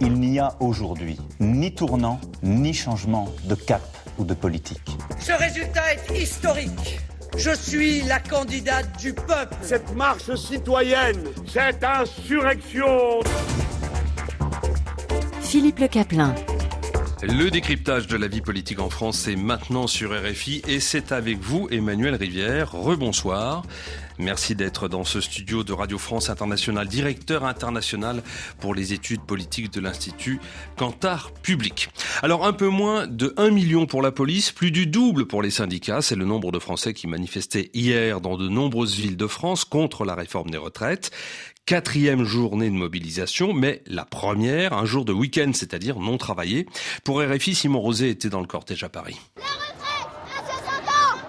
[0.00, 3.82] Il n'y a aujourd'hui ni tournant, ni changement de cap
[4.16, 4.96] ou de politique.
[5.18, 7.00] Ce résultat est historique.
[7.36, 9.56] Je suis la candidate du peuple.
[9.62, 13.20] Cette marche citoyenne, cette insurrection.
[15.40, 16.34] Philippe Le Caplin.
[17.22, 21.38] Le décryptage de la vie politique en France est maintenant sur RFI et c'est avec
[21.40, 22.70] vous Emmanuel Rivière.
[22.70, 23.64] Rebonsoir.
[24.18, 28.22] Merci d'être dans ce studio de Radio France International, directeur international
[28.60, 30.40] pour les études politiques de l'Institut
[30.76, 31.88] Cantar Public.
[32.22, 35.50] Alors un peu moins de 1 million pour la police, plus du double pour les
[35.50, 39.64] syndicats, c'est le nombre de Français qui manifestaient hier dans de nombreuses villes de France
[39.64, 41.12] contre la réforme des retraites
[41.68, 46.64] quatrième journée de mobilisation, mais la première, un jour de week-end, c'est-à-dire non travaillé.
[47.04, 49.18] Pour RFI, Simon Rosé était dans le cortège à Paris.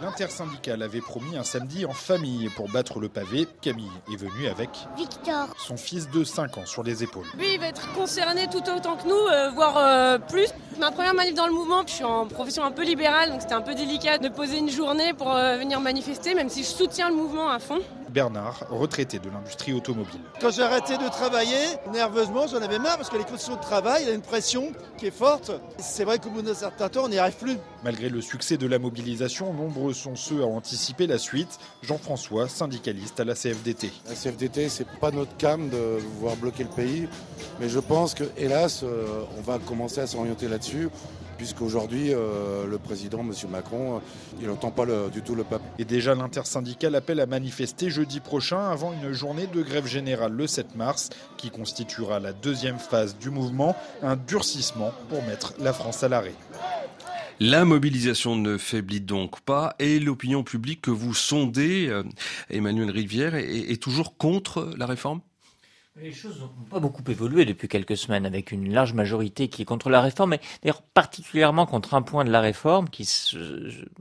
[0.01, 3.47] L'intersyndicale avait promis un samedi en famille pour battre le pavé.
[3.61, 7.25] Camille est venue avec Victor, son fils de 5 ans sur les épaules.
[7.37, 10.47] Lui, il va être concerné tout autant que nous, euh, voire euh, plus.
[10.79, 13.55] Ma première manif dans le mouvement, je suis en profession un peu libérale, donc c'était
[13.55, 17.09] un peu délicat de poser une journée pour euh, venir manifester, même si je soutiens
[17.09, 17.79] le mouvement à fond.
[18.09, 20.21] Bernard, retraité de l'industrie automobile.
[20.41, 21.57] Quand j'ai arrêté de travailler,
[21.93, 24.71] nerveusement, j'en avais marre parce que les conditions de travail, il y a une pression
[24.97, 25.51] qui est forte.
[25.77, 27.57] C'est vrai qu'au bout d'un certain temps, on n'y arrive plus.
[27.83, 31.59] Malgré le succès de la mobilisation, nombreux sont ceux à anticiper la suite.
[31.81, 33.91] Jean-François, syndicaliste à la CFDT.
[34.07, 37.07] La CFDT, c'est pas notre cam de voir bloquer le pays,
[37.59, 40.89] mais je pense que, hélas, euh, on va commencer à s'orienter là-dessus
[41.39, 43.31] puisqu'aujourd'hui, euh, le président, M.
[43.49, 43.99] Macron, euh,
[44.41, 45.63] il n'entend pas le, du tout le peuple.
[45.79, 50.47] Et déjà, l'intersyndical appelle à manifester jeudi prochain avant une journée de grève générale le
[50.47, 53.73] 7 mars, qui constituera la deuxième phase du mouvement,
[54.03, 56.35] un durcissement pour mettre la France à l'arrêt.
[57.39, 62.03] La mobilisation ne faiblit donc pas et l'opinion publique que vous sondez, euh,
[62.49, 65.21] Emmanuel Rivière, est, est toujours contre la réforme?
[66.01, 69.65] Les choses n'ont pas beaucoup évolué depuis quelques semaines, avec une large majorité qui est
[69.65, 73.07] contre la réforme, mais d'ailleurs particulièrement contre un point de la réforme qui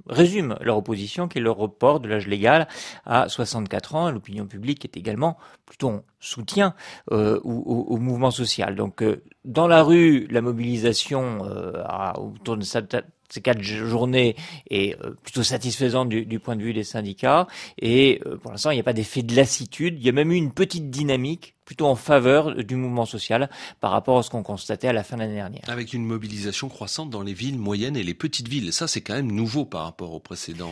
[0.07, 2.69] résume leur opposition, qui est le report de l'âge légal
[3.05, 4.11] à 64 ans.
[4.11, 6.75] L'opinion publique est également plutôt en soutien
[7.11, 8.75] euh, au, au, mouvement social.
[8.75, 11.83] Donc euh, dans la rue, la mobilisation euh,
[12.17, 14.37] autour de ces quatre journées
[14.71, 17.47] est euh, plutôt satisfaisante du, du, point de vue des syndicats.
[17.81, 19.97] Et euh, pour l'instant, il n'y a pas d'effet de lassitude.
[19.99, 23.51] Il y a même eu une petite dynamique plutôt en faveur du mouvement social
[23.83, 25.61] par rapport à ce qu'on constatait à la fin de l'année dernière.
[25.69, 28.73] Avec une mobilisation croissante dans les villes moyennes et les petites villes.
[28.73, 30.71] Ça, c'est quand même nouveau par rapport au précédent.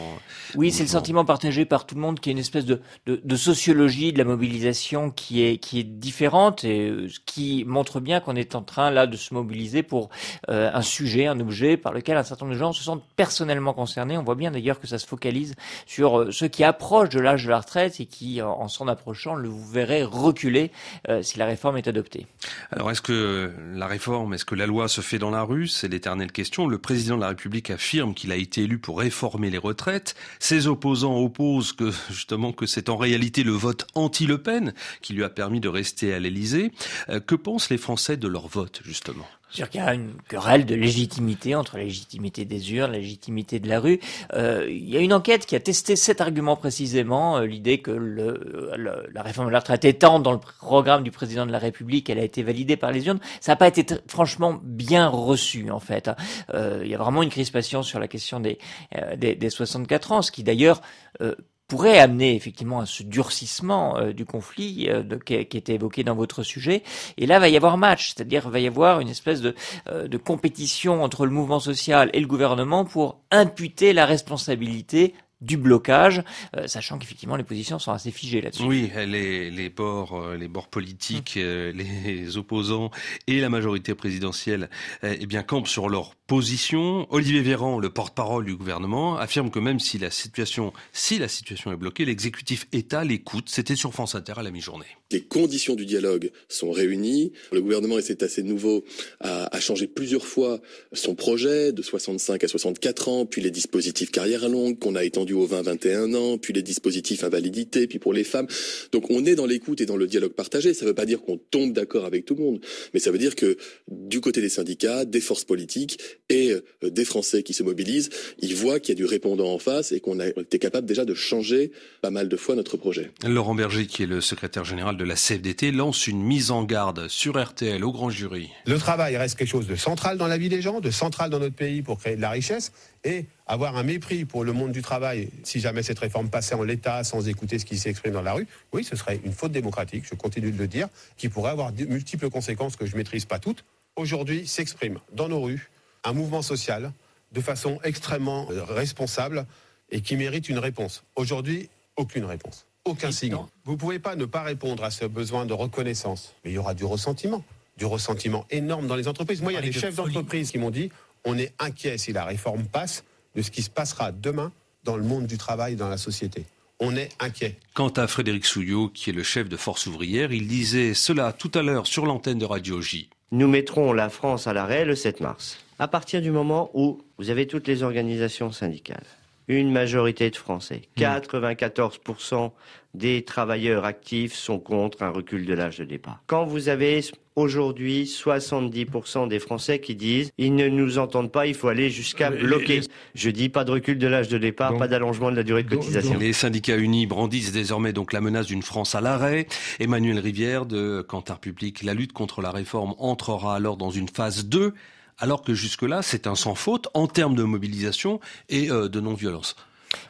[0.54, 3.20] Oui, c'est le sentiment partagé par tout le monde qui est une espèce de, de,
[3.22, 8.20] de sociologie de la mobilisation qui est, qui est différente et euh, qui montre bien
[8.20, 10.08] qu'on est en train là de se mobiliser pour
[10.48, 13.74] euh, un sujet, un objet par lequel un certain nombre de gens se sentent personnellement
[13.74, 14.16] concernés.
[14.16, 17.44] On voit bien d'ailleurs que ça se focalise sur euh, ceux qui approchent de l'âge
[17.44, 20.72] de la retraite et qui, en s'en approchant, le vous verrez reculer
[21.08, 22.26] euh, si la réforme est adoptée.
[22.70, 25.68] Alors est-ce que la réforme, est-ce que la loi se fait dans la rue?
[25.68, 26.66] C'est l'éternelle question.
[26.66, 30.14] Le président de la République affirme qu'il a été élu pour réformer les retraites.
[30.38, 35.24] Ses opposants opposent que justement que c'est en réalité le vote anti-Le Pen qui lui
[35.24, 36.72] a permis de rester à l'Élysée.
[37.08, 39.26] Euh, que pensent les Français de leur vote justement?
[39.50, 43.60] C'est-à-dire qu'il y a une querelle de légitimité entre la légitimité des urnes, la légitimité
[43.60, 44.00] de la rue.
[44.34, 47.90] Euh, il y a une enquête qui a testé cet argument précisément, euh, l'idée que
[47.90, 51.58] le, le, la réforme de la retraite étant dans le programme du président de la
[51.58, 53.20] République, elle a été validée par les urnes.
[53.40, 56.10] Ça n'a pas été franchement bien reçu en fait.
[56.52, 58.58] Euh, il y a vraiment une crispation sur la question des,
[58.96, 60.80] euh, des, des 64 ans, ce qui d'ailleurs
[61.20, 61.34] euh,
[61.68, 66.42] pourrait amener effectivement à ce durcissement euh, du conflit euh, qui, était évoqué dans votre
[66.42, 66.82] sujet.
[67.16, 69.54] Et là, va y avoir match, c'est-à-dire va y avoir une espèce de,
[69.88, 75.56] euh, de compétition entre le mouvement social et le gouvernement pour imputer la responsabilité du
[75.56, 76.22] blocage,
[76.56, 78.62] euh, sachant qu'effectivement les positions sont assez figées là-dessus.
[78.62, 81.72] Oui, les, les bords, euh, les bords politiques, euh,
[82.06, 82.90] les opposants
[83.26, 84.70] et la majorité présidentielle,
[85.02, 87.06] eh bien campent sur leur position.
[87.10, 91.72] Olivier Véran, le porte-parole du gouvernement, affirme que même si la situation, si la situation
[91.72, 93.48] est bloquée, l'exécutif État l'écoute.
[93.48, 94.86] C'était sur France Inter à la mi-journée.
[95.12, 97.32] Les conditions du dialogue sont réunies.
[97.52, 98.84] Le gouvernement, et c'est assez nouveau,
[99.20, 100.60] a, a changé plusieurs fois
[100.92, 105.34] son projet de 65 à 64 ans, puis les dispositifs carrière longue qu'on a étendu
[105.34, 108.46] aux 20-21 ans, puis les dispositifs invalidité, puis pour les femmes.
[108.92, 110.74] Donc on est dans l'écoute et dans le dialogue partagé.
[110.74, 112.60] Ça ne veut pas dire qu'on tombe d'accord avec tout le monde,
[112.94, 113.56] mais ça veut dire que
[113.88, 118.54] du côté des syndicats, des forces politiques et euh, des Français qui se mobilisent, ils
[118.54, 121.14] voient qu'il y a du répondant en face et qu'on a été capable déjà de
[121.14, 123.10] changer pas mal de fois notre projet.
[123.24, 127.08] Laurent Berger, qui est le secrétaire général de la CFDT, lance une mise en garde
[127.08, 128.48] sur RTL au grand jury.
[128.66, 131.38] Le travail reste quelque chose de central dans la vie des gens, de central dans
[131.38, 132.72] notre pays pour créer de la richesse
[133.06, 135.30] et avoir un mépris pour le monde du travail.
[135.44, 138.48] Si jamais cette réforme passait en l'état sans écouter ce qui s'exprime dans la rue,
[138.72, 141.84] oui, ce serait une faute démocratique, je continue de le dire, qui pourrait avoir de
[141.84, 143.64] multiples conséquences que je ne maîtrise pas toutes,
[143.94, 145.70] aujourd'hui s'exprime dans nos rues
[146.02, 146.92] un mouvement social
[147.32, 149.46] de façon extrêmement euh, responsable
[149.90, 151.04] et qui mérite une réponse.
[151.14, 153.36] Aujourd'hui, aucune réponse, aucun signe.
[153.64, 156.58] Vous ne pouvez pas ne pas répondre à ce besoin de reconnaissance, mais il y
[156.58, 157.44] aura du ressentiment,
[157.76, 159.42] du ressentiment énorme dans les entreprises.
[159.42, 160.90] Moi, il y a des chefs d'entreprise qui m'ont dit
[161.26, 164.52] on est inquiet si la réforme passe de ce qui se passera demain
[164.84, 166.46] dans le monde du travail, dans la société.
[166.78, 167.56] On est inquiet.
[167.74, 171.50] Quant à Frédéric Souillot, qui est le chef de Force ouvrière, il disait cela tout
[171.54, 173.10] à l'heure sur l'antenne de Radio J.
[173.32, 175.58] Nous mettrons la France à l'arrêt le 7 mars.
[175.78, 179.04] À partir du moment où vous avez toutes les organisations syndicales,
[179.48, 182.50] une majorité de Français, 94%
[182.94, 186.22] des travailleurs actifs sont contre un recul de l'âge de départ.
[186.26, 187.02] Quand vous avez
[187.36, 192.30] aujourd'hui 70% des Français qui disent ils ne nous entendent pas, il faut aller jusqu'à
[192.30, 192.80] bloquer.
[193.14, 195.68] Je dis pas de recul de l'âge de départ, pas d'allongement de la durée de
[195.68, 196.18] cotisation.
[196.18, 199.46] Les syndicats unis brandissent désormais donc la menace d'une France à l'arrêt.
[199.78, 204.46] Emmanuel Rivière de Cantar Public, la lutte contre la réforme entrera alors dans une phase
[204.46, 204.72] 2
[205.18, 209.56] alors que jusque-là, c'est un sans faute en termes de mobilisation et euh, de non-violence.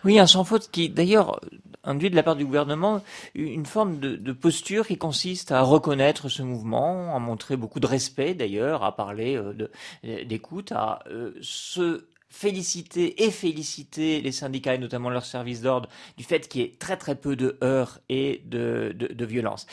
[0.04, 1.40] Oui, un sans faute qui, d'ailleurs,
[1.84, 3.02] induit de la part du gouvernement
[3.34, 8.34] une forme de, posture qui consiste à reconnaître ce mouvement, à montrer beaucoup de respect
[8.34, 15.10] d'ailleurs, à parler euh, d'écoute, à euh, se féliciter et féliciter les syndicats et notamment
[15.10, 18.94] leurs services d'ordre du fait qu'il y ait très très peu de heurts et de,
[18.96, 19.66] de, violence.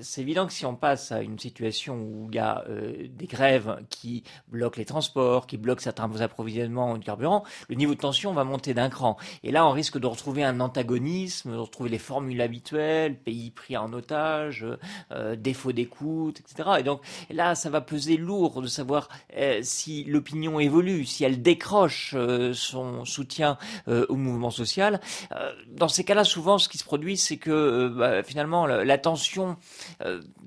[0.00, 3.26] C'est évident que si on passe à une situation où il y a euh, des
[3.26, 8.32] grèves qui bloquent les transports, qui bloquent certains approvisionnements de carburant, le niveau de tension
[8.32, 9.16] va monter d'un cran.
[9.42, 13.76] Et là, on risque de retrouver un antagonisme, de retrouver les formules habituelles, pays pris
[13.76, 14.66] en otage,
[15.12, 16.70] euh, défaut d'écoute, etc.
[16.80, 21.42] Et donc là, ça va peser lourd de savoir euh, si l'opinion évolue, si elle
[21.62, 23.56] décroche euh, son soutien
[23.86, 25.00] euh, au mouvement social.
[25.30, 29.56] Euh, dans ces cas-là, souvent, ce qui se produit, c'est que bah, finalement, la, tension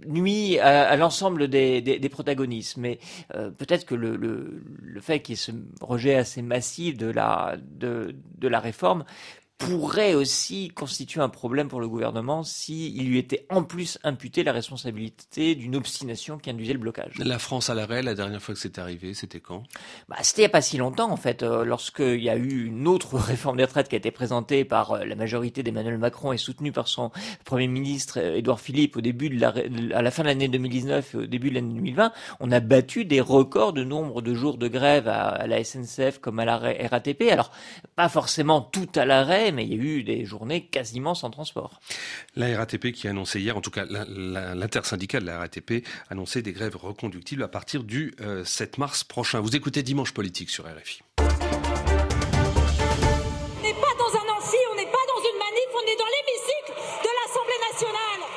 [0.05, 2.77] nuit à, l'ensemble des, protagonistes.
[2.77, 4.61] Mais peut-être que le,
[5.01, 5.51] fait qu'il y ait ce
[5.81, 9.05] rejet assez massif de la, de la réforme
[9.57, 14.51] pourrait aussi constituer un problème pour le gouvernement s'il lui était en plus imputé la
[14.51, 17.13] responsabilité d'une obstination qui induisait le blocage.
[17.19, 19.63] La France à l'arrêt, la dernière fois que c'est arrivé, c'était quand?
[20.09, 22.65] Bah, C'était il n'y a pas si longtemps en fait, euh, lorsqu'il y a eu
[22.65, 26.33] une autre réforme des retraites qui a été présentée par euh, la majorité d'Emmanuel Macron
[26.33, 27.11] et soutenue par son
[27.45, 29.53] Premier ministre euh, Édouard Philippe au début de la,
[29.97, 32.11] à la fin de l'année 2019 et au début de l'année 2020,
[32.41, 36.19] on a battu des records de nombre de jours de grève à, à la SNCF
[36.19, 37.23] comme à la RATP.
[37.31, 37.51] Alors,
[37.95, 41.79] pas forcément tout à l'arrêt, mais il y a eu des journées quasiment sans transport.
[42.35, 46.41] La RATP qui a annoncé hier, en tout cas l'intersyndical de la RATP, a annoncé
[46.41, 49.39] des grèves reconductibles à partir du 7 euh, mars prochain.
[49.39, 51.01] Vous écoutez Dimanche Politique sur RFI.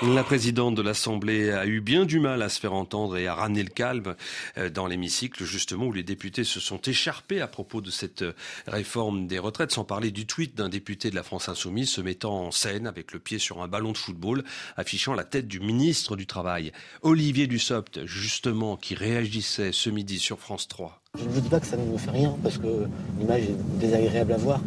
[0.03, 3.35] La présidente de l'Assemblée a eu bien du mal à se faire entendre et à
[3.35, 4.15] ramener le calme
[4.57, 8.33] euh, dans l'hémicycle, justement, où les députés se sont écharpés à propos de cette euh,
[8.69, 12.47] réforme des retraites, sans parler du tweet d'un député de la France Insoumise se mettant
[12.47, 14.45] en scène avec le pied sur un ballon de football,
[14.77, 16.71] affichant la tête du ministre du Travail.
[17.03, 21.03] Olivier Dussopt, justement, qui réagissait ce midi sur France 3.
[21.19, 22.87] Je ne vous dis pas que ça ne me fait rien, parce que
[23.19, 24.61] l'image est désagréable à voir,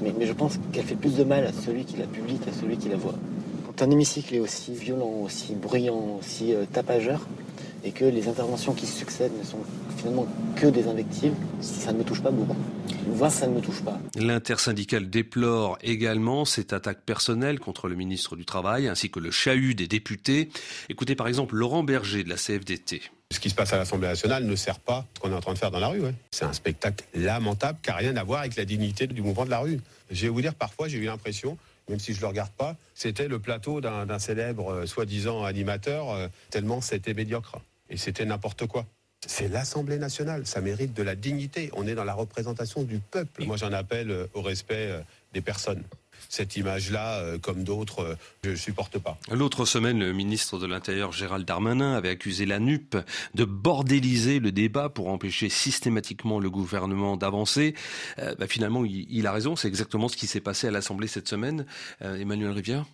[0.00, 2.52] mais, mais je pense qu'elle fait plus de mal à celui qui la publie qu'à
[2.52, 3.14] celui qui la voit
[3.80, 7.26] un hémicycle est aussi violent, aussi bruyant, aussi euh, tapageur,
[7.82, 9.58] et que les interventions qui succèdent ne sont
[9.96, 12.56] finalement que des invectives, ça ne me touche pas beaucoup.
[13.08, 13.98] Voir, ça ne me touche pas.
[14.16, 19.74] L'intersyndicale déplore également cette attaque personnelle contre le ministre du Travail, ainsi que le chahut
[19.74, 20.48] des députés.
[20.88, 23.02] Écoutez par exemple Laurent Berger de la CFDT.
[23.30, 25.52] Ce qui se passe à l'Assemblée nationale ne sert pas ce qu'on est en train
[25.52, 26.02] de faire dans la rue.
[26.30, 29.50] C'est un spectacle lamentable qui n'a rien à voir avec la dignité du mouvement de
[29.50, 29.80] la rue.
[30.10, 32.76] Je vais vous dire, parfois, j'ai eu l'impression même si je ne le regarde pas,
[32.94, 37.58] c'était le plateau d'un célèbre euh, soi-disant animateur, euh, tellement c'était médiocre.
[37.90, 38.86] Et c'était n'importe quoi.
[39.26, 41.70] C'est l'Assemblée nationale, ça mérite de la dignité.
[41.74, 43.44] On est dans la représentation du peuple.
[43.44, 44.90] Moi, j'en appelle euh, au respect
[45.32, 45.82] des personnes
[46.28, 48.14] cette image-là, euh, comme d'autres, euh,
[48.44, 49.18] je ne supporte pas.
[49.30, 52.96] L'autre semaine, le ministre de l'Intérieur Gérald Darmanin avait accusé la NUP
[53.34, 57.74] de bordéliser le débat pour empêcher systématiquement le gouvernement d'avancer.
[58.18, 61.28] Euh, bah, finalement, il, a raison, c'est exactement ce qui s'est passé à l'Assemblée cette
[61.28, 61.66] semaine.
[62.00, 62.84] Emmanuel Rivière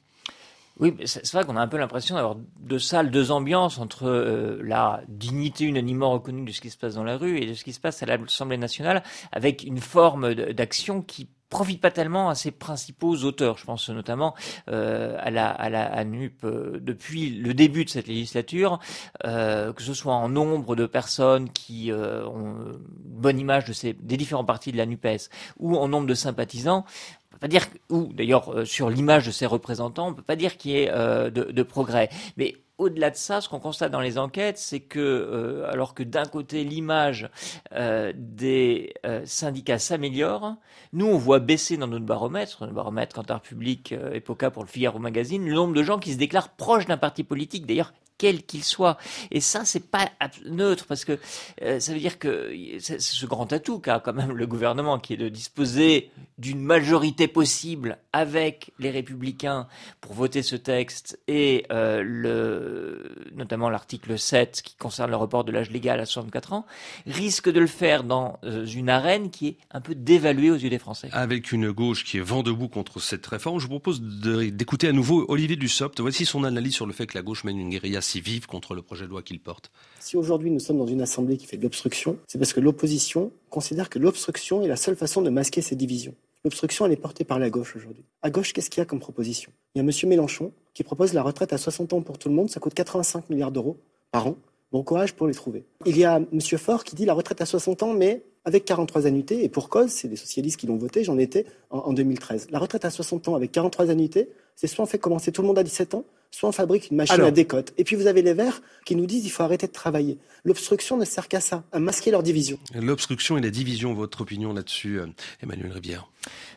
[0.78, 5.02] oui, c'est vrai qu'on a un peu l'impression d'avoir deux salles, deux ambiances entre la
[5.08, 7.74] dignité unanimement reconnue de ce qui se passe dans la rue et de ce qui
[7.74, 12.52] se passe à l'Assemblée nationale, avec une forme d'action qui profite pas tellement à ses
[12.52, 13.58] principaux auteurs.
[13.58, 14.34] Je pense notamment
[14.70, 18.78] euh, à la à la NUP euh, depuis le début de cette législature,
[19.26, 23.92] euh, que ce soit en nombre de personnes qui ont une bonne image de ces
[23.92, 25.28] des différents partis de la NUPES
[25.58, 26.84] ou en nombre de sympathisants.
[27.30, 30.56] On peut pas dire ou d'ailleurs sur l'image de ses représentants, on peut pas dire
[30.56, 32.10] qu'il y ait de, de progrès.
[32.36, 36.02] Mais au-delà de ça, ce qu'on constate dans les enquêtes, c'est que, euh, alors que
[36.02, 37.28] d'un côté l'image
[37.74, 40.56] euh, des euh, syndicats s'améliore,
[40.94, 44.98] nous on voit baisser dans notre baromètre, le baromètre Cantar Public, Epoca pour le Figaro
[44.98, 47.66] Magazine, le nombre de gens qui se déclarent proches d'un parti politique.
[47.66, 48.98] D'ailleurs, quel qu'il soit.
[49.30, 50.10] Et ça, c'est pas
[50.44, 51.18] neutre parce que
[51.62, 55.14] euh, ça veut dire que c'est ce grand atout qu'a quand même le gouvernement qui
[55.14, 59.68] est de disposer d'une majorité possible avec les républicains
[60.02, 62.98] pour voter ce texte et euh,
[63.34, 66.66] notamment l'article 7 qui concerne le report de l'âge légal à 64 ans,
[67.06, 70.68] risque de le faire dans euh, une arène qui est un peu dévaluée aux yeux
[70.68, 71.08] des Français.
[71.12, 74.92] Avec une gauche qui est vent debout contre cette réforme, je vous propose d'écouter à
[74.92, 76.00] nouveau Olivier Dussopt.
[76.00, 78.74] Voici son analyse sur le fait que la gauche mène une guérilla si vive contre
[78.74, 81.56] le projet de loi qu'il porte Si aujourd'hui nous sommes dans une assemblée qui fait
[81.56, 85.62] de l'obstruction, c'est parce que l'opposition considère que l'obstruction est la seule façon de masquer
[85.62, 86.14] ses divisions.
[86.42, 88.04] L'obstruction, elle est portée par la gauche aujourd'hui.
[88.22, 89.52] À gauche, qu'est-ce qu'il y a comme proposition?
[89.74, 90.08] Il y a M.
[90.08, 93.30] Mélenchon qui propose la retraite à 60 ans pour tout le monde, ça coûte 85
[93.30, 93.76] milliards d'euros
[94.10, 94.36] par an.
[94.72, 95.64] Bon courage pour les trouver.
[95.86, 96.40] Il y a M.
[96.40, 99.90] Faure qui dit la retraite à 60 ans, mais avec 43 annuités, et pour cause,
[99.90, 102.48] c'est les socialistes qui l'ont voté, j'en étais en 2013.
[102.50, 105.48] La retraite à 60 ans avec 43 annuités, c'est soit on fait commencer tout le
[105.48, 107.72] monde à 17 ans, soit on fabrique une machine à décote.
[107.78, 110.18] Et puis vous avez les Verts qui nous disent qu'il faut arrêter de travailler.
[110.44, 112.58] L'obstruction ne sert qu'à ça, à masquer leur division.
[112.74, 115.06] L'obstruction et la division, votre opinion là-dessus, euh,
[115.42, 116.10] Emmanuel Rivière?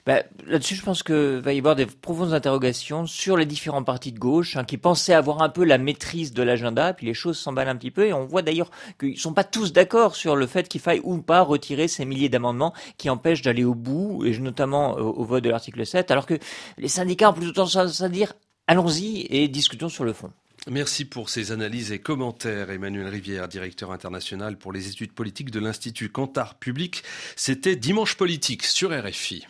[0.05, 4.11] Ben, Là-dessus, je pense qu'il va y avoir des profondes interrogations sur les différents partis
[4.11, 7.37] de gauche hein, qui pensaient avoir un peu la maîtrise de l'agenda, puis les choses
[7.37, 10.35] s'emballent un petit peu, et on voit d'ailleurs qu'ils ne sont pas tous d'accord sur
[10.35, 14.25] le fait qu'il faille ou pas retirer ces milliers d'amendements qui empêchent d'aller au bout,
[14.25, 16.35] et notamment au, au vote de l'article 7, alors que
[16.77, 18.33] les syndicats ont plutôt tendance à dire
[18.67, 20.31] allons-y et discutons sur le fond.
[20.69, 25.59] Merci pour ces analyses et commentaires, Emmanuel Rivière, directeur international pour les études politiques de
[25.59, 27.03] l'Institut Cantar Public.
[27.35, 29.41] C'était Dimanche Politique sur RFI.